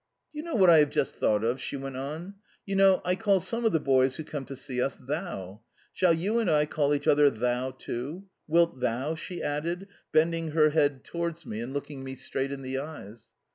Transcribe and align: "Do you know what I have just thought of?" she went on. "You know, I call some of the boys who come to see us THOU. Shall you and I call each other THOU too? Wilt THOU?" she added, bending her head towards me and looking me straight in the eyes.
"Do 0.33 0.39
you 0.39 0.43
know 0.45 0.55
what 0.55 0.71
I 0.71 0.79
have 0.79 0.89
just 0.89 1.17
thought 1.17 1.43
of?" 1.43 1.61
she 1.61 1.77
went 1.77 1.95
on. 1.95 2.33
"You 2.65 2.75
know, 2.75 3.03
I 3.05 3.13
call 3.15 3.39
some 3.39 3.65
of 3.65 3.71
the 3.71 3.79
boys 3.79 4.15
who 4.15 4.23
come 4.23 4.45
to 4.45 4.55
see 4.55 4.81
us 4.81 4.95
THOU. 4.95 5.59
Shall 5.93 6.13
you 6.13 6.39
and 6.39 6.49
I 6.49 6.65
call 6.65 6.95
each 6.95 7.05
other 7.07 7.29
THOU 7.29 7.75
too? 7.77 8.25
Wilt 8.47 8.79
THOU?" 8.79 9.13
she 9.17 9.43
added, 9.43 9.87
bending 10.11 10.53
her 10.53 10.71
head 10.71 11.03
towards 11.03 11.45
me 11.45 11.59
and 11.61 11.71
looking 11.71 12.03
me 12.03 12.15
straight 12.15 12.51
in 12.51 12.63
the 12.63 12.79
eyes. 12.79 13.27